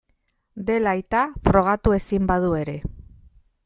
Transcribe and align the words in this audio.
Dela 0.69 0.93
aita, 0.97 1.21
frogatu 1.49 1.95
ezin 2.01 2.29
badu 2.35 2.53
ere. 2.65 2.79